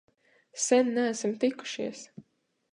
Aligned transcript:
Sen 0.65 0.87
neesam 0.95 1.33
tikušies! 1.39 1.99